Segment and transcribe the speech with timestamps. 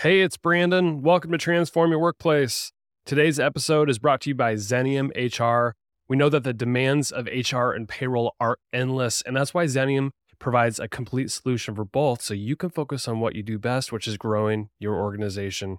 [0.00, 1.00] Hey, it's Brandon.
[1.00, 2.70] Welcome to Transform Your Workplace.
[3.06, 5.74] Today's episode is brought to you by Xenium HR.
[6.06, 10.10] We know that the demands of HR and payroll are endless, and that's why Xenium
[10.38, 13.90] provides a complete solution for both so you can focus on what you do best,
[13.90, 15.78] which is growing your organization.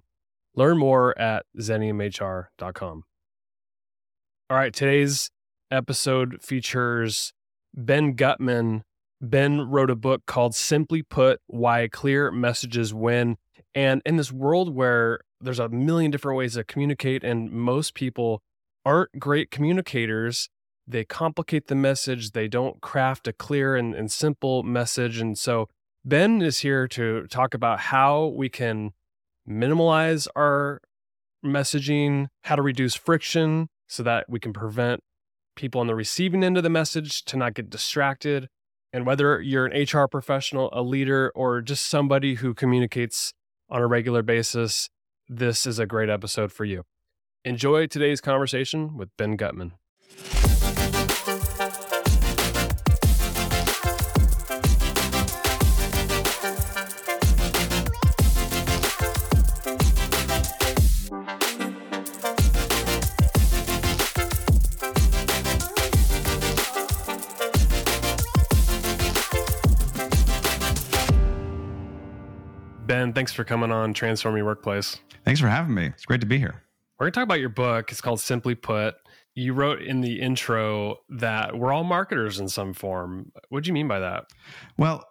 [0.56, 3.04] Learn more at xeniumhr.com.
[4.50, 5.30] All right, today's
[5.70, 7.32] episode features
[7.72, 8.82] Ben Guttmann.
[9.20, 13.36] Ben wrote a book called Simply Put Why Clear Messages Win.
[13.74, 18.42] And in this world where there's a million different ways to communicate, and most people
[18.84, 20.48] aren't great communicators,
[20.86, 25.20] they complicate the message, they don't craft a clear and, and simple message.
[25.20, 25.68] And so
[26.04, 28.92] Ben is here to talk about how we can
[29.46, 30.80] minimize our
[31.44, 35.00] messaging, how to reduce friction so that we can prevent
[35.56, 38.48] people on the receiving end of the message to not get distracted.
[38.92, 43.34] And whether you're an HR professional, a leader, or just somebody who communicates
[43.68, 44.90] on a regular basis,
[45.28, 46.84] this is a great episode for you.
[47.44, 49.72] Enjoy today's conversation with Ben Guttmann.
[73.18, 75.00] Thanks for coming on Transform Your Workplace.
[75.24, 75.86] Thanks for having me.
[75.86, 76.62] It's great to be here.
[77.00, 77.90] We're going to talk about your book.
[77.90, 78.94] It's called Simply Put.
[79.34, 83.32] You wrote in the intro that we're all marketers in some form.
[83.48, 84.26] What do you mean by that?
[84.76, 85.04] Well,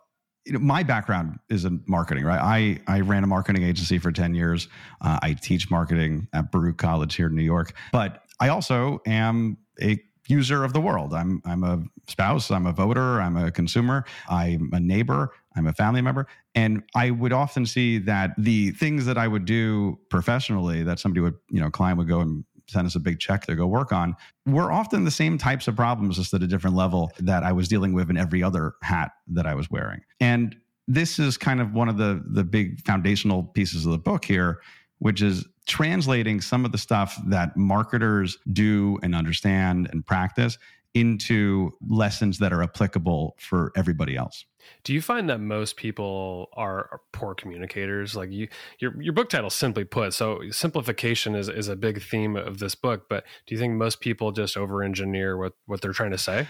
[0.45, 2.39] you know, my background is in marketing, right?
[2.39, 4.69] I, I ran a marketing agency for 10 years.
[5.01, 7.73] Uh, I teach marketing at Baruch College here in New York.
[7.91, 11.13] But I also am a user of the world.
[11.13, 15.73] I'm I'm a spouse, I'm a voter, I'm a consumer, I'm a neighbor, I'm a
[15.73, 20.83] family member, and I would often see that the things that I would do professionally
[20.83, 23.55] that somebody would, you know, client would go and send us a big check to
[23.55, 27.11] go work on were often the same types of problems just at a different level
[27.19, 30.01] that I was dealing with in every other hat that I was wearing.
[30.19, 30.55] And
[30.87, 34.61] this is kind of one of the the big foundational pieces of the book here,
[34.99, 40.57] which is translating some of the stuff that marketers do and understand and practice
[40.93, 44.45] into lessons that are applicable for everybody else.
[44.83, 48.15] Do you find that most people are, poor communicators?
[48.15, 48.47] Like you,
[48.79, 50.13] your your book title, simply put.
[50.13, 53.07] So simplification is is a big theme of this book.
[53.09, 56.47] But do you think most people just over engineer what what they're trying to say?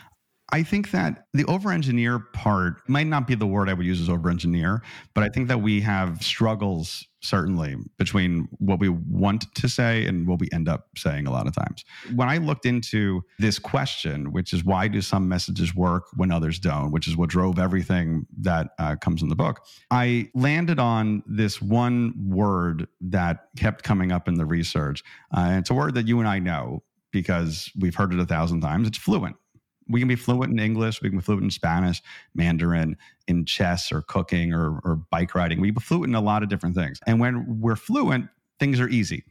[0.54, 4.00] I think that the over engineer part might not be the word I would use
[4.00, 4.82] as over engineer,
[5.14, 10.26] but I think that we have struggles certainly between what we want to say and
[10.26, 11.84] what we end up saying a lot of times.
[12.16, 16.60] When I looked into this question, which is why do some messages work when others
[16.60, 21.24] don't, which is what drove everything that uh, comes in the book, I landed on
[21.28, 25.04] this one word that kept coming up in the research.
[25.36, 28.26] Uh, and it's a word that you and I know because we've heard it a
[28.26, 28.88] thousand times.
[28.88, 29.36] It's fluent
[29.90, 32.02] we can be fluent in English, we can be fluent in Spanish,
[32.36, 35.60] Mandarin, in chess or cooking or, or bike riding.
[35.62, 37.00] We can be fluent in a lot of different things.
[37.08, 39.24] And when we're fluent, things are easy.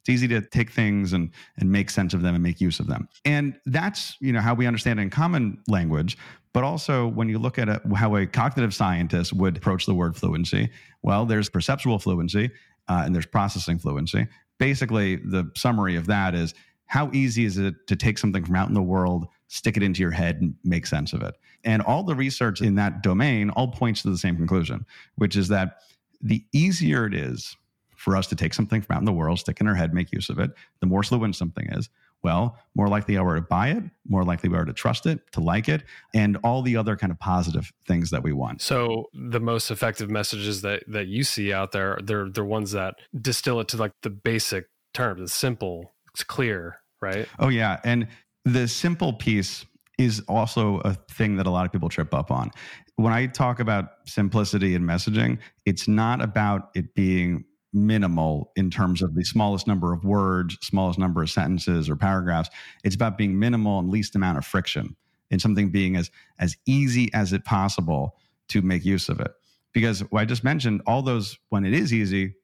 [0.00, 2.86] It's easy to take things and and make sense of them and make use of
[2.86, 3.08] them.
[3.24, 6.16] And that's you know how we understand it in common language.
[6.52, 10.16] But also when you look at it, how a cognitive scientist would approach the word
[10.16, 10.70] fluency,
[11.02, 12.50] well, there's perceptual fluency
[12.88, 14.26] uh, and there's processing fluency.
[14.58, 16.54] Basically, the summary of that is
[16.86, 20.00] how easy is it to take something from out in the world, stick it into
[20.00, 21.34] your head, and make sense of it?
[21.64, 25.48] And all the research in that domain all points to the same conclusion, which is
[25.48, 25.78] that
[26.20, 27.56] the easier it is
[27.96, 30.12] for us to take something from out in the world, stick in our head, make
[30.12, 30.50] use of it,
[30.80, 31.90] the more fluent something is,
[32.22, 35.20] well, more likely we are to buy it, more likely we are to trust it,
[35.32, 35.82] to like it,
[36.14, 38.60] and all the other kind of positive things that we want.
[38.60, 42.96] So the most effective messages that that you see out there, they're they're ones that
[43.18, 47.26] distill it to like the basic terms, it's simple, it's clear, right?
[47.38, 48.08] Oh yeah, and
[48.44, 49.64] the simple piece
[49.98, 52.50] is also a thing that a lot of people trip up on.
[52.96, 59.02] When I talk about simplicity in messaging, it's not about it being minimal in terms
[59.02, 62.48] of the smallest number of words, smallest number of sentences or paragraphs.
[62.82, 64.96] It's about being minimal and least amount of friction
[65.30, 68.16] and something being as as easy as it possible
[68.48, 69.30] to make use of it.
[69.72, 72.34] Because I just mentioned all those when it is easy,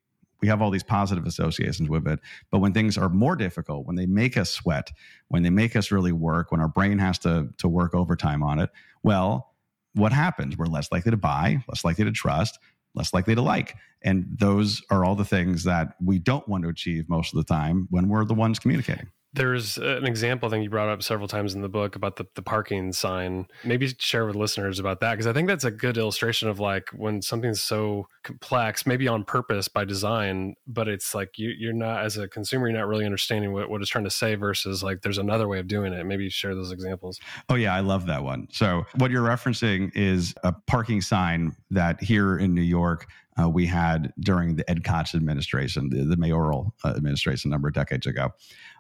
[0.41, 2.21] we have all these positive associations with it.
[2.51, 4.93] But when things are more difficult, when they make us sweat,
[5.29, 8.59] when they make us really work, when our brain has to, to work overtime on
[8.59, 8.71] it,
[9.03, 9.55] well,
[9.95, 10.57] what happens?
[10.57, 12.59] We're less likely to buy, less likely to trust,
[12.95, 13.75] less likely to like.
[14.03, 17.45] And those are all the things that we don't want to achieve most of the
[17.45, 21.29] time when we're the ones communicating There's an example I think you brought up several
[21.29, 23.47] times in the book about the, the parking sign.
[23.65, 26.89] Maybe share with listeners about that because I think that's a good illustration of like
[26.91, 32.03] when something's so complex, maybe on purpose by design, but it's like you, you're not,
[32.03, 35.03] as a consumer, you're not really understanding what, what it's trying to say versus like
[35.03, 36.05] there's another way of doing it.
[36.05, 37.21] Maybe share those examples.
[37.49, 38.49] Oh, yeah, I love that one.
[38.51, 43.07] So, what you're referencing is a parking sign that here in New York,
[43.41, 47.69] uh, we had during the Ed Koch administration, the, the mayoral uh, administration a number
[47.69, 48.31] of decades ago.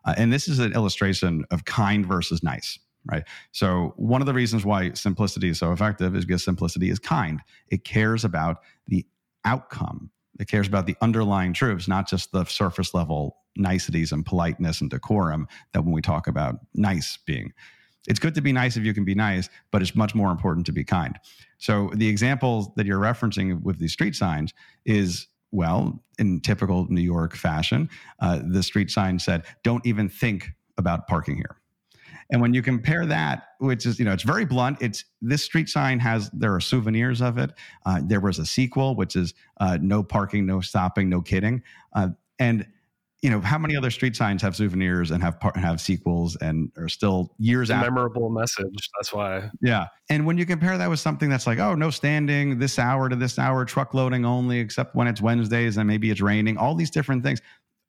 [0.06, 2.78] Uh, and this is an illustration of kind versus nice,
[3.10, 3.24] right?
[3.52, 7.40] So, one of the reasons why simplicity is so effective is because simplicity is kind.
[7.68, 9.04] It cares about the
[9.44, 14.80] outcome, it cares about the underlying truths, not just the surface level niceties and politeness
[14.80, 17.52] and decorum that when we talk about nice being.
[18.06, 20.66] It's good to be nice if you can be nice, but it's much more important
[20.66, 21.18] to be kind.
[21.58, 24.54] So the examples that you're referencing with these street signs
[24.84, 27.88] is well, in typical New York fashion,
[28.20, 31.56] uh, the street sign said, "Don't even think about parking here."
[32.30, 34.78] And when you compare that, which is, you know, it's very blunt.
[34.80, 37.52] It's this street sign has, there are souvenirs of it.
[37.84, 41.62] Uh, there was a sequel, which is uh, no parking, no stopping, no kidding.
[41.94, 42.08] Uh,
[42.38, 42.66] and
[43.22, 46.88] you know how many other street signs have souvenirs and have have sequels and are
[46.88, 47.90] still years after?
[47.90, 49.50] Memorable message that's why.
[49.62, 49.86] Yeah.
[50.10, 53.16] And when you compare that with something that's like oh no standing this hour to
[53.16, 56.90] this hour truck loading only except when it's wednesdays and maybe it's raining all these
[56.90, 57.40] different things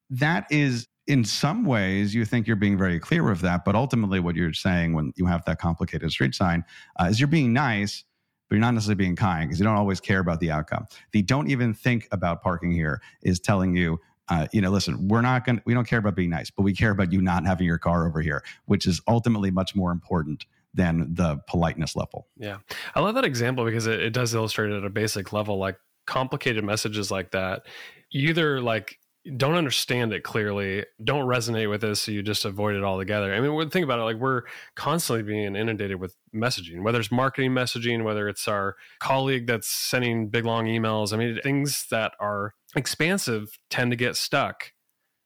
[0.10, 4.20] that is in some ways you think you're being very clear with that but ultimately
[4.20, 6.64] what you're saying when you have that complicated street sign
[7.00, 8.04] uh, is you're being nice
[8.48, 10.86] but you're not necessarily being kind because you don't always care about the outcome.
[11.12, 15.22] The don't even think about parking here is telling you, uh, you know, listen, we're
[15.22, 17.46] not going to, we don't care about being nice, but we care about you not
[17.46, 22.28] having your car over here, which is ultimately much more important than the politeness level.
[22.38, 22.58] Yeah.
[22.94, 26.64] I love that example because it, it does illustrate at a basic level, like complicated
[26.64, 27.66] messages like that.
[28.12, 29.00] Either like
[29.36, 33.34] don't understand it clearly, don't resonate with this, so you just avoid it altogether.
[33.34, 34.44] I mean, think about it, like we're
[34.76, 40.30] constantly being inundated with messaging, whether it's marketing messaging, whether it's our colleague that's sending
[40.30, 41.12] big long emails.
[41.12, 44.72] I mean, things that are expansive tend to get stuck.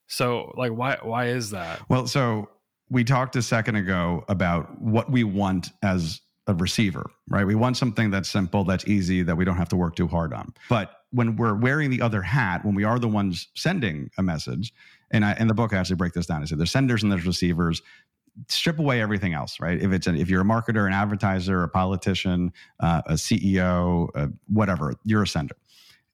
[0.07, 1.81] So, like, why why is that?
[1.89, 2.49] Well, so
[2.89, 7.45] we talked a second ago about what we want as a receiver, right?
[7.45, 10.33] We want something that's simple, that's easy, that we don't have to work too hard
[10.33, 10.53] on.
[10.69, 14.73] But when we're wearing the other hat, when we are the ones sending a message,
[15.11, 16.41] and I, in the book I actually break this down.
[16.41, 17.81] I say there's senders and there's receivers.
[18.47, 19.81] Strip away everything else, right?
[19.81, 24.27] If it's an, if you're a marketer, an advertiser, a politician, uh, a CEO, uh,
[24.47, 25.55] whatever, you're a sender.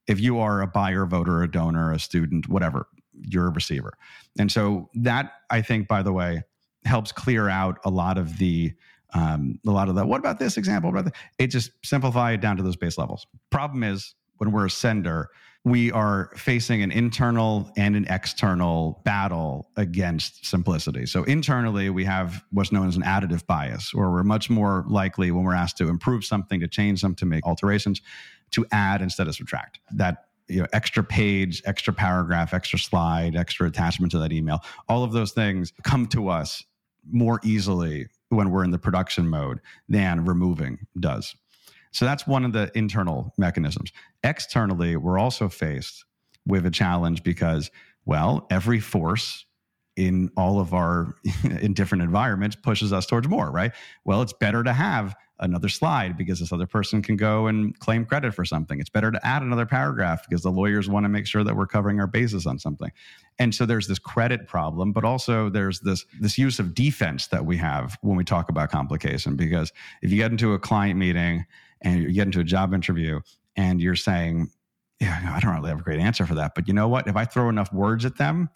[0.07, 3.94] If you are a buyer, voter, a donor, a student, whatever, you're a receiver.
[4.39, 6.44] And so that I think, by the way,
[6.86, 8.74] helps clear out a lot of the
[9.13, 10.07] um, a lot of that.
[10.07, 10.89] What about this example?
[10.89, 13.25] About It just simplify it down to those base levels.
[13.50, 15.30] Problem is when we're a sender,
[15.63, 21.06] we are facing an internal and an external battle against simplicity.
[21.06, 25.31] So internally, we have what's known as an additive bias, where we're much more likely
[25.31, 28.01] when we're asked to improve something, to change something, to make alterations,
[28.52, 29.80] to add instead of subtract.
[29.92, 35.04] That you know, extra page, extra paragraph, extra slide, extra attachment to that email, all
[35.04, 36.64] of those things come to us
[37.12, 41.36] more easily when we're in the production mode than removing does.
[41.92, 43.92] So that's one of the internal mechanisms.
[44.24, 46.06] Externally, we're also faced
[46.46, 47.72] with a challenge because,
[48.06, 49.46] well, every force
[49.96, 53.72] in all of our in different environments pushes us towards more, right?
[54.06, 58.06] Well, it's better to have another slide because this other person can go and claim
[58.06, 58.80] credit for something.
[58.80, 61.68] It's better to add another paragraph because the lawyers want to make sure that we're
[61.68, 62.92] covering our bases on something.
[63.39, 67.45] And so there's this credit problem, but also there's this this use of defense that
[67.45, 69.71] we have when we talk about complication because
[70.02, 71.45] if you get into a client meeting
[71.81, 73.19] and you get into a job interview
[73.56, 74.50] and you're saying,
[75.00, 77.07] yeah, I don't really have a great answer for that, but you know what?
[77.07, 78.50] If I throw enough words at them,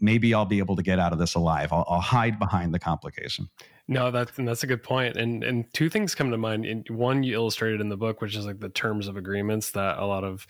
[0.00, 1.72] maybe I'll be able to get out of this alive.
[1.72, 3.48] I'll, I'll hide behind the complication.
[3.88, 5.16] No, that's that's a good point.
[5.16, 6.86] And and two things come to mind.
[6.90, 10.06] One you illustrated in the book, which is like the terms of agreements that a
[10.06, 10.46] lot of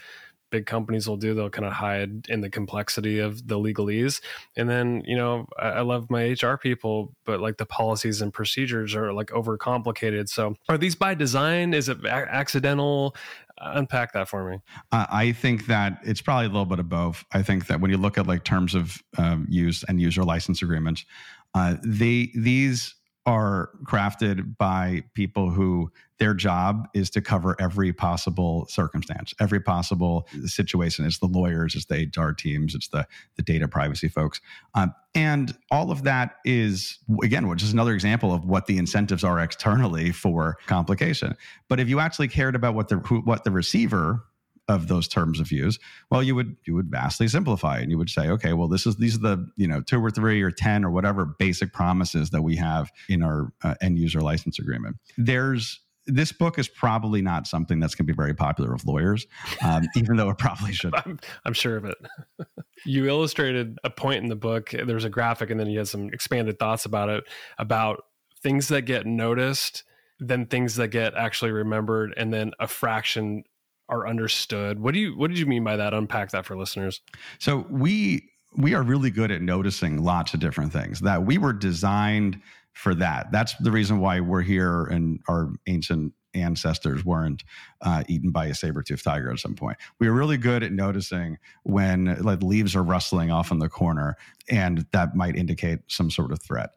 [0.50, 1.34] big companies will do.
[1.34, 4.20] They'll kind of hide in the complexity of the legalese.
[4.56, 8.32] And then, you know, I, I, love my HR people, but like the policies and
[8.32, 10.28] procedures are like overcomplicated.
[10.28, 11.74] So are these by design?
[11.74, 13.16] Is it a- accidental?
[13.58, 14.58] unpack that for me.
[14.92, 17.24] Uh, I think that it's probably a little bit of both.
[17.32, 20.60] I think that when you look at like terms of um, use and user license
[20.60, 21.06] agreements,
[21.54, 22.94] uh, they these
[23.26, 30.26] are crafted by people who their job is to cover every possible circumstance, every possible
[30.44, 31.04] situation.
[31.04, 33.06] It's the lawyers, it's the HR teams, it's the,
[33.36, 34.40] the data privacy folks.
[34.74, 39.24] Um, and all of that is, again, which is another example of what the incentives
[39.24, 41.36] are externally for complication.
[41.68, 44.22] But if you actually cared about what the, who, what the receiver
[44.68, 45.78] of those terms of use
[46.10, 48.86] well you would you would vastly simplify it and you would say okay well this
[48.86, 52.30] is these are the you know two or three or ten or whatever basic promises
[52.30, 57.20] that we have in our uh, end user license agreement there's this book is probably
[57.20, 59.26] not something that's going to be very popular with lawyers,
[59.64, 60.94] um, even though it probably should.
[60.94, 61.96] I'm, I'm sure of it.
[62.84, 64.70] you illustrated a point in the book.
[64.70, 67.24] There's a graphic, and then you had some expanded thoughts about it
[67.58, 68.04] about
[68.42, 69.82] things that get noticed,
[70.20, 73.44] then things that get actually remembered, and then a fraction
[73.88, 74.80] are understood.
[74.80, 75.94] What do you What did you mean by that?
[75.94, 77.00] Unpack that for listeners.
[77.38, 81.52] So we we are really good at noticing lots of different things that we were
[81.52, 82.40] designed
[82.72, 83.32] for that.
[83.32, 87.42] That's the reason why we're here and our ancient ancestors weren't
[87.80, 89.78] uh, eaten by a saber-toothed tiger at some point.
[89.98, 94.16] We were really good at noticing when like leaves are rustling off in the corner
[94.50, 96.70] and that might indicate some sort of threat.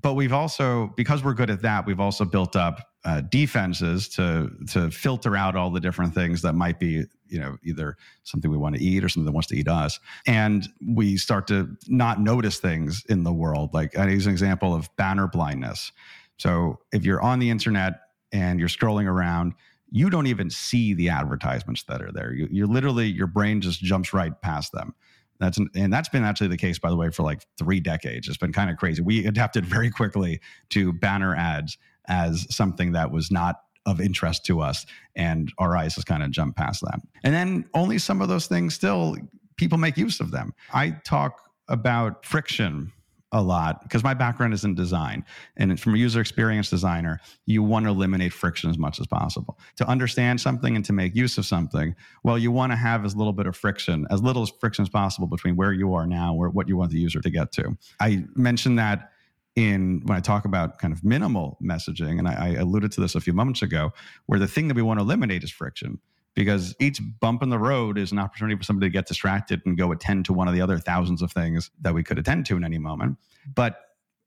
[0.00, 4.50] But we've also, because we're good at that, we've also built up uh, defenses to
[4.68, 8.56] to filter out all the different things that might be you know either something we
[8.56, 10.00] want to eat or something that wants to eat us.
[10.26, 13.72] And we start to not notice things in the world.
[13.72, 15.92] Like i use an example of banner blindness.
[16.38, 18.00] So if you're on the internet
[18.32, 19.54] and you're scrolling around
[19.90, 22.32] you don't even see the advertisements that are there.
[22.32, 24.94] You, you're literally your brain just jumps right past them.
[25.40, 28.28] That's and that's been actually the case, by the way, for like three decades.
[28.28, 29.02] It's been kind of crazy.
[29.02, 30.40] We adapted very quickly
[30.70, 31.78] to banner ads
[32.08, 34.84] as something that was not of interest to us,
[35.16, 37.00] and our eyes just kind of jumped past that.
[37.24, 39.16] And then only some of those things still
[39.56, 40.52] people make use of them.
[40.72, 42.92] I talk about friction
[43.32, 45.24] a lot because my background is in design.
[45.56, 49.58] And from a user experience designer, you want to eliminate friction as much as possible.
[49.76, 53.14] To understand something and to make use of something, well, you want to have as
[53.14, 56.34] little bit of friction, as little as friction as possible between where you are now
[56.34, 57.76] or what you want the user to get to.
[58.00, 59.12] I mentioned that
[59.58, 63.16] in when I talk about kind of minimal messaging, and I, I alluded to this
[63.16, 63.92] a few moments ago,
[64.26, 65.98] where the thing that we want to eliminate is friction
[66.34, 69.76] because each bump in the road is an opportunity for somebody to get distracted and
[69.76, 72.56] go attend to one of the other thousands of things that we could attend to
[72.56, 73.18] in any moment.
[73.52, 73.80] But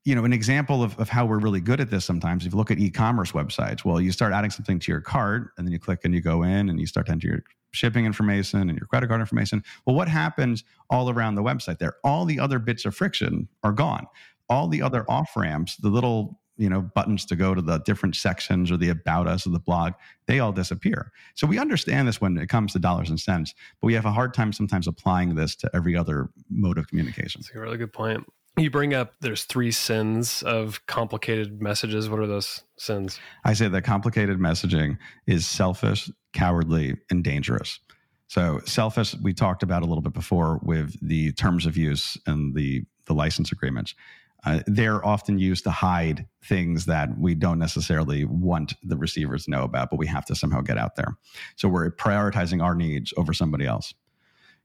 [0.04, 2.58] you know, an example of, of how we're really good at this sometimes, if you
[2.58, 5.80] look at e-commerce websites, well, you start adding something to your cart and then you
[5.80, 8.88] click and you go in and you start to enter your shipping information and your
[8.88, 9.64] credit card information.
[9.86, 11.94] Well, what happens all around the website there?
[12.04, 14.08] All the other bits of friction are gone.
[14.52, 18.16] All the other off ramps, the little you know buttons to go to the different
[18.16, 19.94] sections or the about us of the blog
[20.28, 21.12] they all disappear.
[21.34, 24.12] So we understand this when it comes to dollars and cents but we have a
[24.12, 27.42] hard time sometimes applying this to every other mode of communication.
[27.42, 28.32] That's a really good point.
[28.58, 32.10] You bring up there's three sins of complicated messages.
[32.10, 33.20] What are those sins?
[33.44, 37.80] I say that complicated messaging is selfish cowardly and dangerous.
[38.28, 42.56] So selfish we talked about a little bit before with the terms of use and
[42.56, 43.96] the the license agreements
[44.46, 49.52] uh, they're often used to hide things that we don't necessarily want the receivers to
[49.52, 51.16] know about, but we have to somehow get out there.
[51.56, 53.94] So we're prioritizing our needs over somebody else.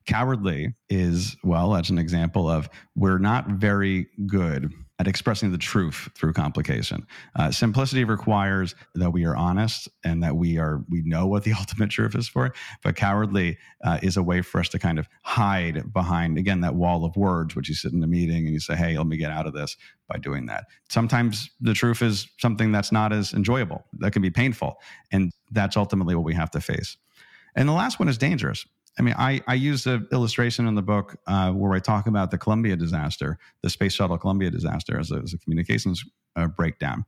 [0.07, 6.09] Cowardly is, well, that's an example of we're not very good at expressing the truth
[6.15, 7.07] through complication.
[7.35, 11.53] Uh, simplicity requires that we are honest and that we are we know what the
[11.59, 12.53] ultimate truth is for.
[12.83, 16.75] But cowardly uh, is a way for us to kind of hide behind again that
[16.75, 19.17] wall of words, which you sit in a meeting and you say, "Hey, let me
[19.17, 19.77] get out of this."
[20.09, 23.85] By doing that, sometimes the truth is something that's not as enjoyable.
[23.99, 24.79] That can be painful,
[25.11, 26.97] and that's ultimately what we have to face.
[27.57, 28.65] And the last one is dangerous.
[28.99, 32.31] I mean, I, I used an illustration in the book uh, where I talk about
[32.31, 37.05] the Columbia disaster, the Space Shuttle Columbia disaster, as a, as a communications uh, breakdown.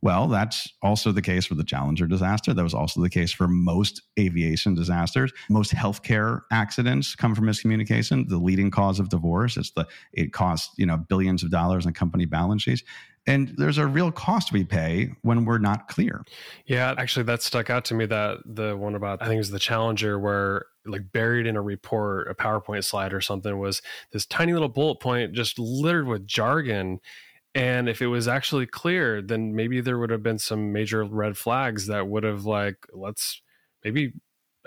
[0.00, 2.54] Well, that's also the case for the Challenger disaster.
[2.54, 5.32] That was also the case for most aviation disasters.
[5.48, 8.28] Most healthcare accidents come from miscommunication.
[8.28, 9.56] The leading cause of divorce.
[9.56, 12.84] It's the it costs you know billions of dollars in company balance sheets.
[13.26, 16.24] And there's a real cost we pay when we're not clear.
[16.64, 18.06] Yeah, actually, that stuck out to me.
[18.06, 21.62] That the one about I think it was the Challenger where like buried in a
[21.62, 26.26] report, a PowerPoint slide or something was this tiny little bullet point just littered with
[26.26, 27.00] jargon.
[27.54, 31.36] And if it was actually clear then maybe there would have been some major red
[31.36, 33.42] flags that would have like let's
[33.84, 34.12] maybe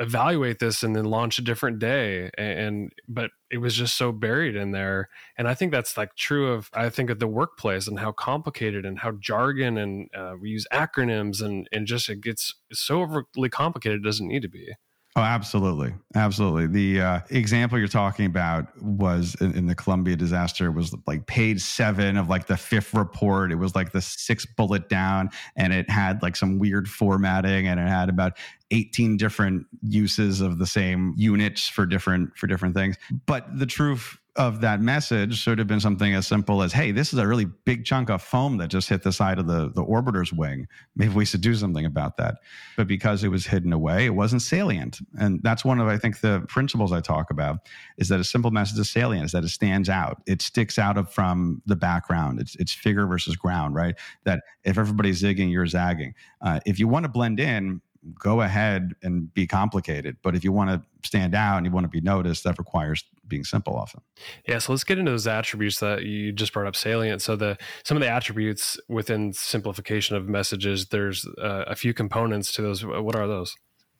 [0.01, 2.31] evaluate this and then launch a different day.
[2.37, 5.09] And, but it was just so buried in there.
[5.37, 8.85] And i think that's like true of i think of the workplace and how complicated
[8.85, 13.49] and how jargon and uh, we use acronyms and and just it gets so overly
[13.49, 14.73] complicated it doesn't need to be
[15.17, 16.67] Oh, absolutely, absolutely.
[16.67, 21.59] The uh, example you're talking about was in, in, the Columbia disaster was like page
[21.61, 23.51] seven of like the fifth report.
[23.51, 27.77] It was like the sixth bullet down, and it had like some weird formatting, and
[27.77, 28.37] it had about
[28.71, 32.95] 18 different uses of the same units for different for different things.
[33.25, 37.11] But the truth of that message should have been something as simple as, hey, this
[37.11, 39.83] is a really big chunk of foam that just hit the side of the, the
[39.83, 40.67] orbiter's wing.
[40.95, 42.35] Maybe we should do something about that.
[42.77, 44.99] But because it was hidden away, it wasn't salient.
[45.19, 47.57] And that's one of, I think, the principles I talk about
[47.97, 50.21] is that a simple message is salient, is that it stands out.
[50.25, 52.39] It sticks out of from the background.
[52.39, 53.95] It's, it's figure versus ground, right?
[54.23, 56.13] That if everybody's zigging, you're zagging.
[56.41, 57.81] Uh, if you want to blend in,
[58.19, 60.17] go ahead and be complicated.
[60.23, 63.03] But if you want to stand out and you want to be noticed, that requires
[63.27, 64.01] being simple often.
[64.47, 67.21] Yeah, so let's get into those attributes that you just brought up salient.
[67.21, 72.51] So the some of the attributes within simplification of messages, there's uh, a few components
[72.53, 72.85] to those.
[72.85, 73.55] What are those?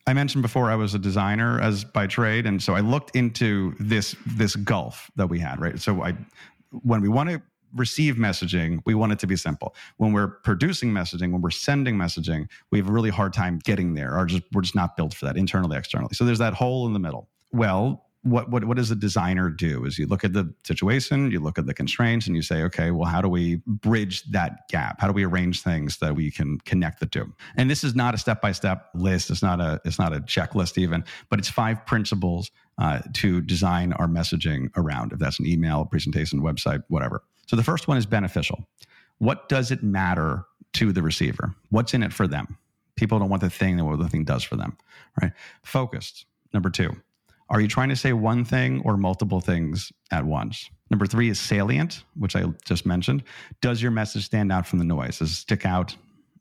[0.06, 3.74] I mentioned before I was a designer as by trade, and so I looked into
[3.78, 5.60] this this gulf that we had.
[5.60, 6.14] Right, so I
[6.70, 7.42] when we want to
[7.74, 9.74] receive messaging, we want it to be simple.
[9.96, 13.94] When we're producing messaging, when we're sending messaging, we have a really hard time getting
[13.94, 16.14] there, or just we're just not built for that internally, externally.
[16.14, 17.28] So there's that hole in the middle.
[17.52, 21.40] Well, what, what what does a designer do is you look at the situation you
[21.40, 25.00] look at the constraints and you say okay well how do we bridge that gap
[25.00, 28.14] how do we arrange things that we can connect the two and this is not
[28.14, 32.50] a step-by-step list it's not a it's not a checklist even but it's five principles
[32.78, 37.62] uh, to design our messaging around if that's an email presentation website whatever so the
[37.62, 38.66] first one is beneficial
[39.18, 42.56] what does it matter to the receiver what's in it for them
[42.96, 44.76] people don't want the thing that what the thing does for them
[45.20, 45.32] right
[45.62, 46.92] focused number two
[47.52, 50.70] are you trying to say one thing or multiple things at once?
[50.90, 53.24] Number three is salient, which I just mentioned.
[53.60, 55.18] Does your message stand out from the noise?
[55.18, 55.94] Does it stick out?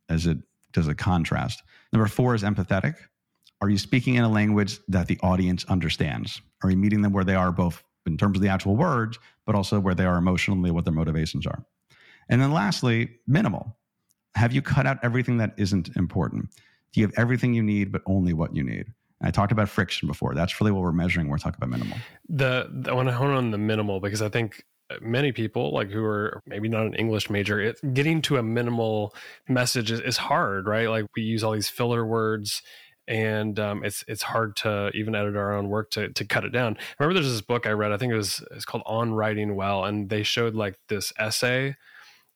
[0.08, 0.38] As it
[0.72, 1.64] does it contrast?
[1.92, 2.96] Number four is empathetic.
[3.62, 6.42] Are you speaking in a language that the audience understands?
[6.64, 9.20] Are you meeting them where they are, both in terms of the actual words,
[9.52, 11.66] but also where they are emotionally, what their motivations are?
[12.30, 13.76] And then lastly, minimal.
[14.36, 16.52] Have you cut out everything that isn't important?
[16.94, 18.86] Do you have everything you need, but only what you need?
[19.22, 20.34] I talked about friction before.
[20.36, 21.98] That's really what we're measuring we're talking about minimal.
[22.30, 25.90] The, I want to hone on the minimal because I think uh, many people like
[25.90, 29.14] who are maybe not an english major it, getting to a minimal
[29.50, 32.62] message is, is, hard right like we use all these filler words
[33.08, 36.52] and um, it's it's hard to even edit our own work to to cut it
[36.52, 39.14] down I remember there's this book i read i think it was it's called on
[39.14, 41.76] writing well and they showed like this essay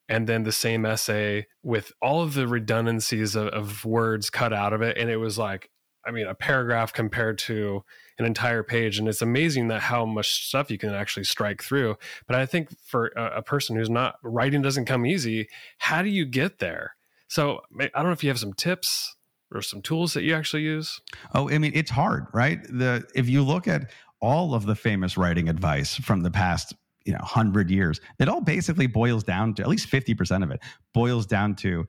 [0.07, 4.73] and then the same essay with all of the redundancies of, of words cut out
[4.73, 5.69] of it and it was like
[6.05, 7.83] I mean, a paragraph compared to
[8.19, 8.99] an entire page.
[8.99, 11.97] And it's amazing that how much stuff you can actually strike through.
[12.27, 16.09] But I think for a, a person who's not writing doesn't come easy, how do
[16.09, 16.95] you get there?
[17.27, 19.14] So I don't know if you have some tips
[19.53, 20.99] or some tools that you actually use.
[21.33, 22.61] Oh, I mean, it's hard, right?
[22.63, 26.73] The if you look at all of the famous writing advice from the past
[27.05, 30.59] you know 100 years it all basically boils down to at least 50% of it
[30.93, 31.85] boils down to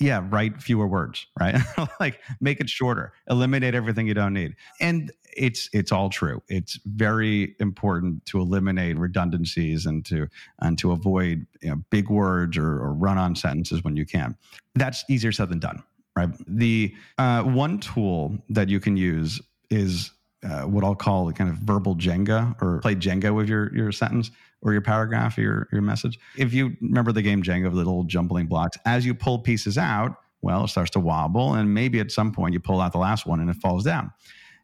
[0.00, 1.56] yeah, write fewer words, right?
[2.00, 4.56] like make it shorter, eliminate everything you don't need.
[4.80, 6.42] And it's it's all true.
[6.48, 10.26] It's very important to eliminate redundancies and to
[10.60, 14.36] and to avoid you know, big words or, or run-on sentences when you can.
[14.74, 15.82] That's easier said than done,
[16.20, 16.30] right?
[16.46, 21.50] The uh, one tool that you can use is uh, what I'll call a kind
[21.50, 24.30] of verbal Jenga or play Jenga with your your sentence
[24.62, 26.18] or your paragraph or your, your message.
[26.36, 30.16] If you remember the game Jenga, the little jumbling blocks, as you pull pieces out,
[30.42, 33.26] well, it starts to wobble, and maybe at some point you pull out the last
[33.26, 34.10] one and it falls down.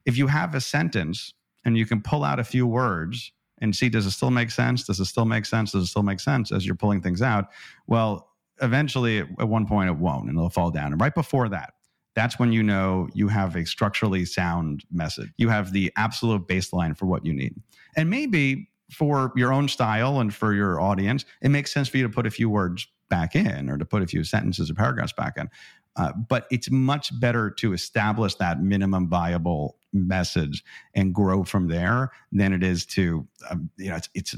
[0.04, 1.32] If you have a sentence
[1.64, 4.84] and you can pull out a few words and see, does it still make sense?
[4.84, 5.72] Does it still make sense?
[5.72, 7.48] Does it still make sense as you're pulling things out?
[7.86, 8.28] Well,
[8.62, 10.92] eventually at one point it won't and it'll fall down.
[10.92, 11.74] And right before that,
[12.14, 15.30] that's when you know you have a structurally sound message.
[15.36, 17.54] You have the absolute baseline for what you need.
[17.96, 22.04] And maybe for your own style and for your audience, it makes sense for you
[22.04, 25.12] to put a few words back in or to put a few sentences or paragraphs
[25.12, 25.48] back in.
[25.96, 30.62] Uh, but it's much better to establish that minimum viable message
[30.94, 34.36] and grow from there than it is to, um, you know, it's, it's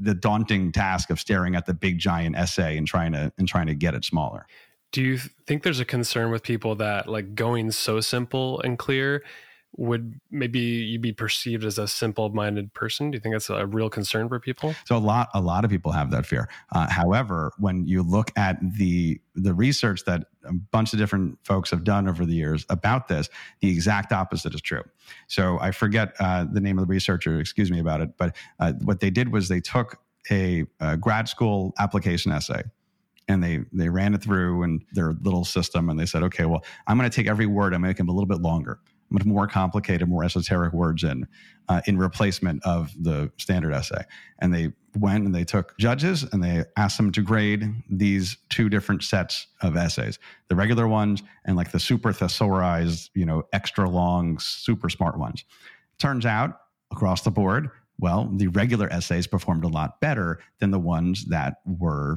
[0.00, 3.66] the daunting task of staring at the big giant essay and trying to and trying
[3.66, 4.46] to get it smaller.
[4.92, 9.22] Do you think there's a concern with people that like going so simple and clear
[9.76, 13.10] would maybe you be perceived as a simple-minded person?
[13.10, 14.74] Do you think that's a real concern for people?
[14.84, 16.48] So a lot, a lot of people have that fear.
[16.72, 21.70] Uh, however, when you look at the the research that a bunch of different folks
[21.70, 23.28] have done over the years about this,
[23.60, 24.82] the exact opposite is true.
[25.28, 27.40] So I forget uh, the name of the researcher.
[27.40, 28.10] Excuse me about it.
[28.18, 29.98] But uh, what they did was they took
[30.30, 32.62] a, a grad school application essay
[33.30, 36.64] and they they ran it through and their little system and they said okay well
[36.86, 39.46] i'm going to take every word and make them a little bit longer much more
[39.46, 41.26] complicated, more esoteric words in
[41.68, 44.02] uh, in replacement of the standard essay.
[44.40, 48.68] And they went and they took judges and they asked them to grade these two
[48.68, 50.18] different sets of essays
[50.48, 55.44] the regular ones and like the super thesaurized, you know, extra long, super smart ones.
[55.98, 56.58] Turns out
[56.90, 57.70] across the board,
[58.00, 62.16] well, the regular essays performed a lot better than the ones that were,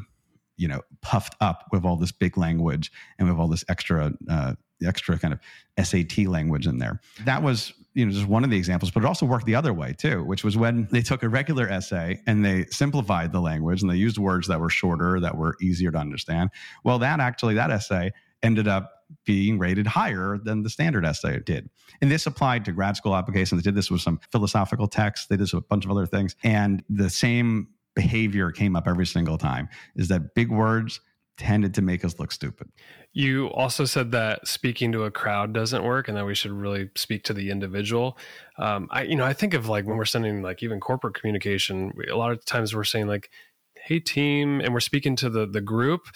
[0.57, 4.53] you know, puffed up with all this big language and with all this extra, uh,
[4.85, 6.99] extra kind of SAT language in there.
[7.25, 9.71] That was you know just one of the examples but it also worked the other
[9.71, 13.83] way too which was when they took a regular essay and they simplified the language
[13.83, 16.49] and they used words that were shorter that were easier to understand.
[16.83, 21.69] Well that actually that essay ended up being rated higher than the standard essay did.
[22.01, 23.61] And this applied to grad school applications.
[23.61, 25.27] They did this with some philosophical texts.
[25.27, 26.35] They did a bunch of other things.
[26.43, 30.99] And the same behavior came up every single time is that big words
[31.37, 32.69] tended to make us look stupid.
[33.13, 36.89] You also said that speaking to a crowd doesn't work, and that we should really
[36.95, 38.17] speak to the individual.
[38.57, 41.93] Um, I, you know, I think of like when we're sending like even corporate communication,
[42.11, 43.29] a lot of times we're saying like,
[43.75, 46.07] "Hey team," and we're speaking to the the group.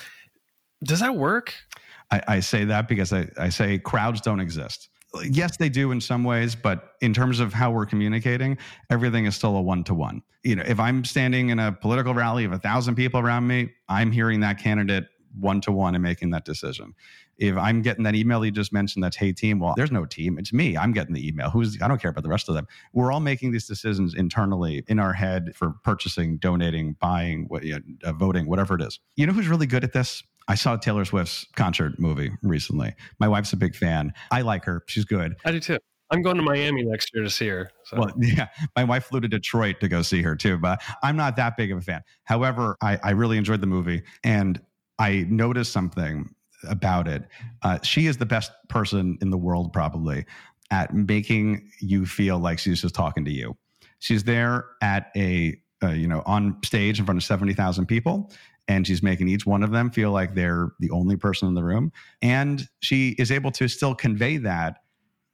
[0.84, 1.54] Does that work?
[2.10, 4.90] I, I say that because I, I say crowds don't exist
[5.24, 8.58] yes, they do in some ways, but in terms of how we're communicating,
[8.90, 10.22] everything is still a one to one.
[10.44, 13.72] You know, if I'm standing in a political rally of a thousand people around me,
[13.90, 15.08] I'm hearing that candidate
[15.40, 16.94] one to one and making that decision.
[17.38, 19.60] If I'm getting that email you just mentioned, that's hey team.
[19.60, 20.38] Well, there's no team.
[20.40, 20.76] It's me.
[20.76, 21.50] I'm getting the email.
[21.50, 22.68] Who's I don't care about the rest of them.
[22.94, 27.76] We're all making these decisions internally in our head for purchasing, donating, buying, what, you
[27.76, 29.00] know, uh, voting, whatever it is.
[29.16, 30.24] You know who's really good at this?
[30.48, 32.96] I saw Taylor Swift's concert movie recently.
[33.20, 34.14] My wife's a big fan.
[34.32, 34.84] I like her.
[34.88, 35.36] She's good.
[35.46, 35.78] I do too.
[36.10, 37.70] I'm going to Miami next year to see her.
[37.84, 37.98] So.
[37.98, 41.36] Well, yeah, my wife flew to Detroit to go see her too, but I'm not
[41.36, 42.02] that big of a fan.
[42.24, 44.62] However, I, I really enjoyed the movie and
[45.00, 46.34] I noticed something
[46.68, 47.24] about it.
[47.62, 50.26] Uh, she is the best person in the world, probably,
[50.72, 53.56] at making you feel like she's just talking to you.
[54.00, 58.32] She's there at a, uh, you know, on stage in front of 70,000 people,
[58.68, 61.64] and she's making each one of them feel like they're the only person in the
[61.64, 61.92] room.
[62.22, 64.78] And she is able to still convey that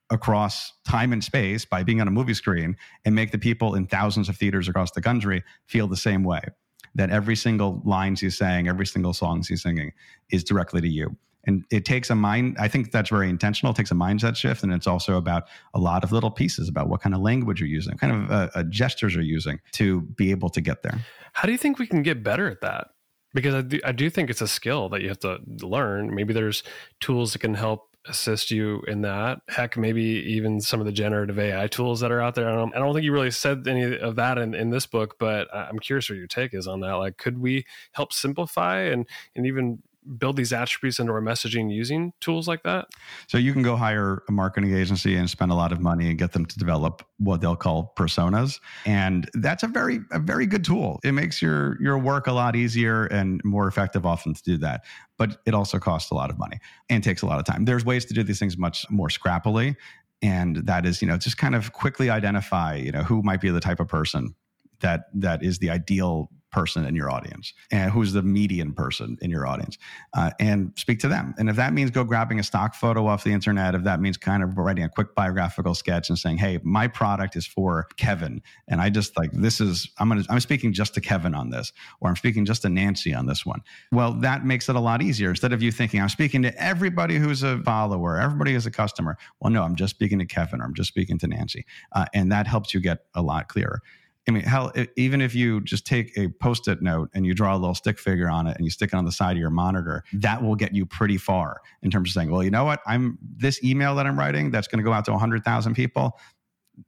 [0.10, 3.88] across time and space by being on a movie screen and make the people in
[3.88, 6.42] thousands of theaters across the country feel the same way.
[6.96, 9.94] That every single line she's saying, every single song she's singing
[10.30, 11.16] is directly to you.
[11.46, 13.74] And it takes a mind, I think that's very intentional.
[13.74, 14.64] It takes a mindset shift.
[14.64, 15.44] And it's also about
[15.74, 18.50] a lot of little pieces about what kind of language you're using, kind of uh,
[18.56, 21.00] uh, gestures you're using to be able to get there.
[21.34, 22.92] How do you think we can get better at that?
[23.34, 26.14] because I do, I do think it's a skill that you have to learn.
[26.14, 26.64] Maybe there's
[27.00, 29.42] tools that can help assist you in that.
[29.48, 32.50] Heck, maybe even some of the generative AI tools that are out there.
[32.50, 35.18] I don't, I don't think you really said any of that in, in this book,
[35.18, 36.94] but I'm curious what your take is on that.
[36.94, 39.82] Like, could we help simplify and, and even
[40.18, 42.88] build these attributes into our messaging using tools like that?
[43.28, 46.18] So you can go hire a marketing agency and spend a lot of money and
[46.18, 48.60] get them to develop what they'll call personas.
[48.86, 51.00] And that's a very a very good tool.
[51.04, 54.84] It makes your your work a lot easier and more effective often to do that.
[55.18, 57.66] But it also costs a lot of money and takes a lot of time.
[57.66, 59.76] There's ways to do these things much more scrappily.
[60.22, 63.50] And that is, you know, just kind of quickly identify, you know, who might be
[63.50, 64.36] the type of person
[64.80, 69.30] that that is the ideal person in your audience and who's the median person in
[69.30, 69.78] your audience
[70.14, 71.34] uh, and speak to them.
[71.38, 74.16] And if that means go grabbing a stock photo off the internet if that means
[74.18, 78.42] kind of writing a quick biographical sketch and saying hey my product is for kevin
[78.68, 81.74] and i just like this is i'm gonna i'm speaking just to kevin on this
[82.00, 83.62] or i'm speaking just to nancy on this one.
[83.92, 85.30] Well that makes it a lot easier.
[85.30, 89.18] Instead of you thinking i'm speaking to everybody who's a follower everybody is a customer
[89.40, 92.32] well no i'm just speaking to kevin or i'm just speaking to nancy uh, and
[92.32, 93.82] that helps you get a lot clearer
[94.28, 97.56] I mean, hell, even if you just take a post it note and you draw
[97.56, 99.50] a little stick figure on it and you stick it on the side of your
[99.50, 102.82] monitor, that will get you pretty far in terms of saying, well, you know what?
[102.86, 106.18] I'm this email that I'm writing that's going to go out to 100,000 people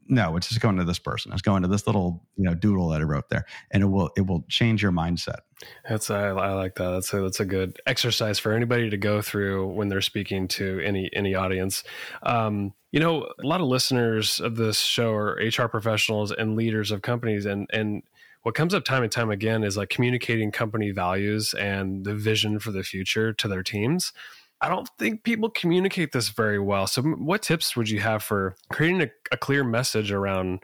[0.07, 1.31] no, it's just going to this person.
[1.31, 4.09] It's going to this little you know doodle that I wrote there, and it will
[4.17, 5.39] it will change your mindset.
[5.87, 6.89] That's I, I like that.
[6.91, 10.79] That's a that's a good exercise for anybody to go through when they're speaking to
[10.83, 11.83] any any audience.
[12.23, 16.91] Um, you know, a lot of listeners of this show are HR professionals and leaders
[16.91, 18.03] of companies, and and
[18.43, 22.58] what comes up time and time again is like communicating company values and the vision
[22.58, 24.13] for the future to their teams.
[24.62, 26.88] I don't think people communicate this very well.
[26.88, 30.62] So, what tips would you have for creating a, a, clear message around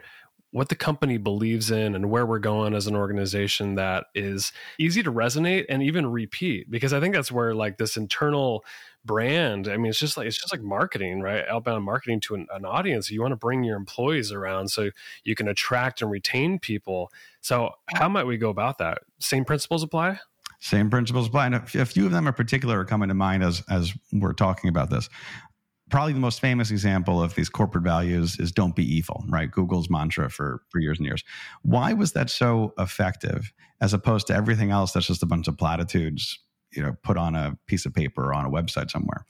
[0.52, 5.02] what the company believes in and where we're going as an organization that is easy
[5.02, 6.70] to resonate and even repeat?
[6.70, 8.64] Because I think that's where like this internal
[9.04, 9.68] brand.
[9.68, 11.44] I mean, it's just like it's just like marketing, right?
[11.48, 13.10] Outbound marketing to an, an audience.
[13.10, 14.90] You want to bring your employees around so
[15.24, 17.10] you can attract and retain people.
[17.40, 18.98] So, how might we go about that?
[19.20, 20.20] Same principles apply.
[20.60, 21.46] Same principles apply.
[21.46, 24.68] And a few of them in particular are coming to mind as as we're talking
[24.68, 25.08] about this.
[25.90, 29.50] probably the most famous example of these corporate values is don't be evil, right?
[29.50, 31.22] Google's mantra for, for years and years.
[31.62, 35.58] Why was that so effective as opposed to everything else that's just a bunch of
[35.58, 36.38] platitudes,
[36.72, 39.24] you know, put on a piece of paper or on a website somewhere?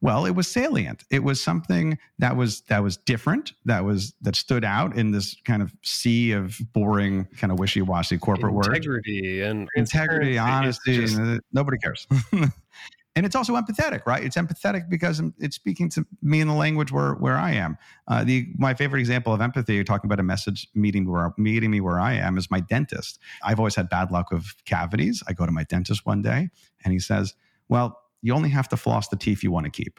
[0.00, 1.02] Well, it was salient.
[1.10, 5.36] It was something that was that was different, that was that stood out in this
[5.44, 8.68] kind of sea of boring, kind of wishy-washy corporate words.
[8.68, 10.98] integrity and integrity, honesty.
[10.98, 12.06] Just, uh, nobody cares.
[13.18, 14.22] and it's also empathetic, right?
[14.22, 17.76] It's empathetic because it's speaking to me in the language where where I am.
[18.06, 21.72] Uh, the my favorite example of empathy, you're talking about a message meeting where meeting
[21.72, 23.18] me where I am, is my dentist.
[23.42, 25.20] I've always had bad luck of cavities.
[25.26, 26.48] I go to my dentist one day,
[26.84, 27.34] and he says,
[27.68, 29.98] "Well, you only have to floss the teeth you want to keep."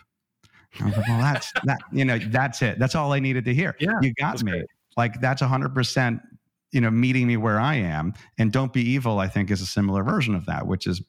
[0.79, 1.79] Like, well, that's that.
[1.91, 2.79] You know, that's it.
[2.79, 3.75] That's all I needed to hear.
[3.81, 4.51] Yeah, you got me.
[4.53, 4.65] Great.
[4.95, 6.21] Like that's hundred percent.
[6.71, 9.19] You know, meeting me where I am, and don't be evil.
[9.19, 11.01] I think is a similar version of that, which is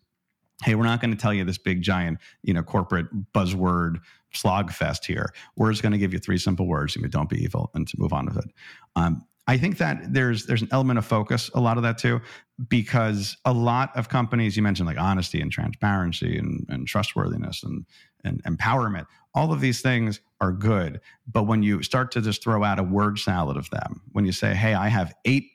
[0.63, 3.97] hey, we're not going to tell you this big giant, you know, corporate buzzword
[4.33, 5.33] slog fest here.
[5.57, 6.97] We're just going to give you three simple words.
[6.97, 8.51] You know, don't be evil, and to move on with it.
[8.97, 12.21] Um, I think that there's there's an element of focus, a lot of that too,
[12.69, 17.85] because a lot of companies you mentioned like honesty and transparency and, and trustworthiness and
[18.23, 21.01] and empowerment, all of these things are good.
[21.27, 24.33] But when you start to just throw out a word salad of them, when you
[24.33, 25.49] say, "Hey, I have eight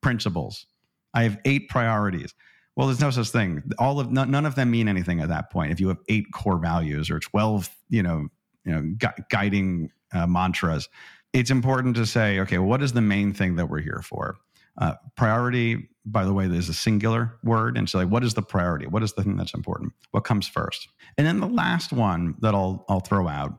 [0.00, 0.66] principles,
[1.12, 2.34] I have eight priorities,"
[2.76, 3.62] Well, there's no such thing.
[3.78, 5.72] All of none of them mean anything at that point.
[5.72, 8.28] If you have eight core values or twelve, you know,
[8.64, 10.88] you know, gu- guiding uh, mantras,
[11.32, 14.36] it's important to say, okay, what is the main thing that we're here for?
[14.78, 18.42] Uh, priority, by the way, is a singular word, and so like, what is the
[18.42, 18.86] priority?
[18.86, 19.92] What is the thing that's important?
[20.12, 20.88] What comes first?
[21.18, 23.58] And then the last one that I'll I'll throw out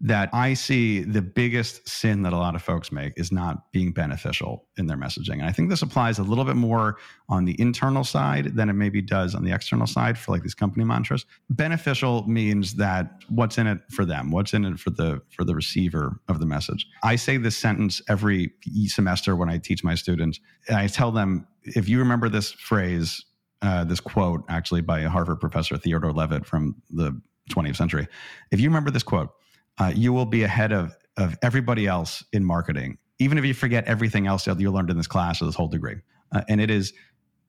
[0.00, 3.92] that I see the biggest sin that a lot of folks make is not being
[3.92, 5.34] beneficial in their messaging.
[5.34, 6.98] And I think this applies a little bit more
[7.30, 10.54] on the internal side than it maybe does on the external side for like these
[10.54, 11.24] company mantras.
[11.48, 15.54] Beneficial means that what's in it for them, what's in it for the for the
[15.54, 16.86] receiver of the message.
[17.02, 18.52] I say this sentence every
[18.86, 20.40] semester when I teach my students.
[20.68, 23.24] I tell them if you remember this phrase,
[23.62, 27.18] uh, this quote actually by a Harvard professor Theodore Levitt from the
[27.50, 28.08] 20th century.
[28.50, 29.30] If you remember this quote,
[29.78, 33.84] uh, you will be ahead of, of everybody else in marketing, even if you forget
[33.84, 35.96] everything else that you learned in this class or this whole degree.
[36.32, 36.92] Uh, and it is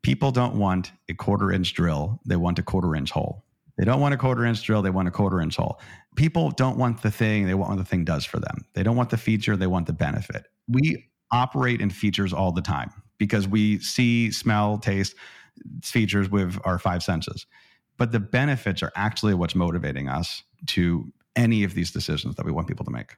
[0.02, 3.44] people don't want a quarter inch drill, they want a quarter inch hole.
[3.78, 5.80] They don't want a quarter inch drill, they want a quarter inch hole.
[6.16, 8.66] People don't want the thing, they want what the thing does for them.
[8.74, 10.48] They don't want the feature, they want the benefit.
[10.68, 15.16] We operate in features all the time because we see, smell, taste
[15.84, 17.46] features with our five senses.
[17.98, 22.52] But the benefits are actually what's motivating us to any of these decisions that we
[22.52, 23.16] want people to make.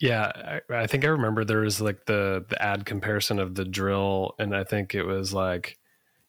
[0.00, 3.66] Yeah, I, I, think I remember there was like the the ad comparison of the
[3.66, 5.76] drill, and I think it was like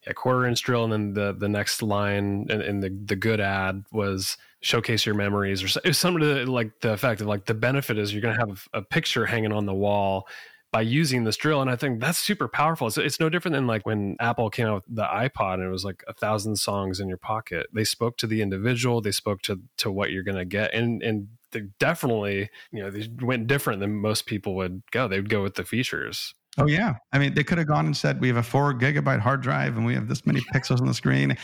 [0.08, 3.40] a quarter inch drill, and then the the next line in, in the the good
[3.40, 8.12] ad was showcase your memories, or something like the effect of like the benefit is
[8.12, 10.28] you're going to have a picture hanging on the wall
[10.72, 11.62] by using this drill.
[11.62, 12.88] And I think that's super powerful.
[12.88, 15.70] It's, it's no different than like when Apple came out with the iPod and it
[15.70, 17.68] was like a thousand songs in your pocket.
[17.74, 20.74] They spoke to the individual, they spoke to, to what you're going to get.
[20.74, 25.08] And, and they definitely, you know, they went different than most people would go.
[25.08, 26.34] They would go with the features.
[26.58, 29.20] Oh yeah, I mean, they could have gone and said we have a four gigabyte
[29.20, 31.38] hard drive and we have this many pixels on the screen.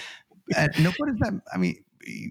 [0.56, 1.40] And no, what is that?
[1.54, 1.82] I mean,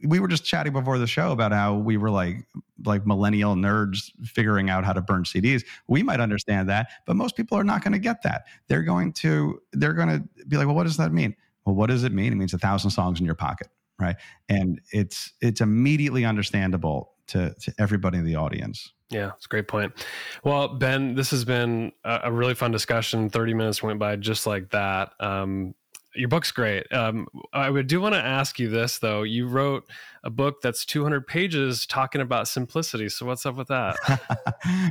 [0.05, 2.47] we were just chatting before the show about how we were like
[2.85, 5.65] like millennial nerds figuring out how to burn CDs.
[5.89, 8.47] We might understand that, but most people are not going to get that.
[8.69, 11.35] They're going to they're going to be like, well, what does that mean?
[11.65, 12.33] Well, what does it mean?
[12.33, 14.17] It means a thousand songs in your pocket, right?
[14.49, 18.93] And it's it's immediately understandable to to everybody in the audience.
[19.11, 19.93] Yeah, it's a great point.
[20.43, 23.31] Well, Ben, this has been a, really fun discussion.
[23.31, 25.12] Thirty minutes went by just like that.
[25.21, 25.75] Um,
[26.17, 26.91] your book's great.
[26.93, 29.23] Um, I do want to ask you this though.
[29.23, 29.85] You wrote
[30.25, 33.09] a book that's 200 pages talking about simplicity.
[33.09, 33.97] So what's up with that?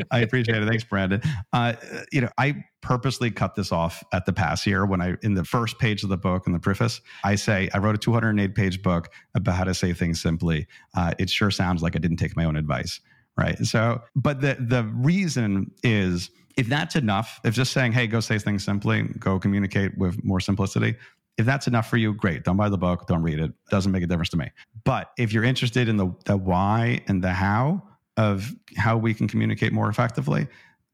[0.12, 0.68] I appreciate it.
[0.68, 1.22] Thanks, Brandon.
[1.52, 1.74] Uh,
[2.12, 5.44] you know, I purposely cut this off at the pass here when I, in the
[5.44, 8.82] first page of the book in the preface, I say I wrote a 208 page
[8.82, 10.68] book about how to say things simply.
[10.96, 13.00] Uh, it sure sounds like I didn't take my own advice,
[13.38, 13.58] right?
[13.60, 18.40] So, but the the reason is if that's enough, if just saying, hey, go say
[18.40, 20.96] things simply, go communicate with more simplicity,
[21.38, 22.44] if that's enough for you, great.
[22.44, 23.52] Don't buy the book, don't read it.
[23.70, 24.52] Doesn't make a difference to me.
[24.84, 27.84] But if you're interested in the, the why and the how
[28.18, 30.48] of how we can communicate more effectively,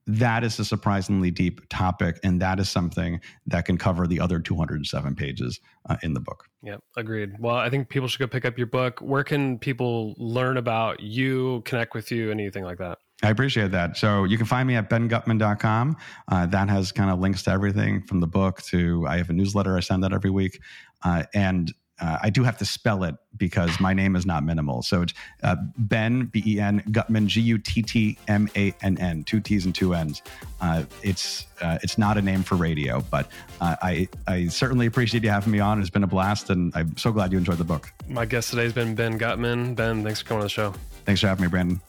[0.07, 2.19] that is a surprisingly deep topic.
[2.23, 6.45] And that is something that can cover the other 207 pages uh, in the book.
[6.63, 7.33] Yeah, agreed.
[7.39, 8.99] Well, I think people should go pick up your book.
[8.99, 12.97] Where can people learn about you, connect with you, anything like that?
[13.23, 13.97] I appreciate that.
[13.97, 15.97] So you can find me at benguttmann.com.
[16.27, 19.33] Uh, that has kind of links to everything from the book to I have a
[19.33, 20.59] newsletter I send out every week.
[21.03, 24.81] Uh, and uh, I do have to spell it because my name is not minimal.
[24.81, 28.97] So it's uh, Ben B E N Guttmann G U T T M A N
[28.97, 30.23] N, two T's and two N's.
[30.59, 33.29] Uh, it's uh, it's not a name for radio, but
[33.61, 35.79] uh, I I certainly appreciate you having me on.
[35.79, 37.93] It's been a blast, and I'm so glad you enjoyed the book.
[38.07, 39.75] My guest today has been Ben Guttmann.
[39.75, 40.73] Ben, thanks for coming on the show.
[41.05, 41.79] Thanks for having me, Brandon.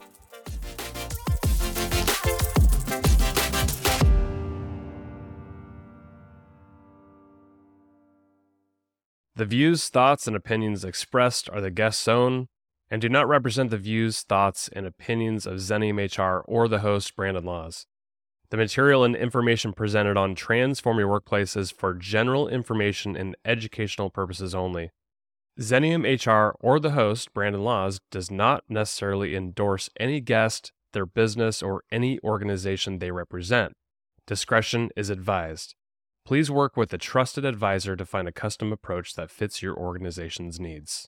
[9.42, 12.46] The views, thoughts, and opinions expressed are the guest's own
[12.88, 17.16] and do not represent the views, thoughts, and opinions of Xenium HR or the host,
[17.16, 17.84] Brandon Laws.
[18.50, 24.10] The material and information presented on Transform Your Workplace is for general information and educational
[24.10, 24.92] purposes only.
[25.58, 31.64] Xenium HR or the host, Brandon Laws, does not necessarily endorse any guest, their business,
[31.64, 33.72] or any organization they represent.
[34.24, 35.74] Discretion is advised.
[36.24, 40.60] Please work with a trusted advisor to find a custom approach that fits your organization's
[40.60, 41.00] needs.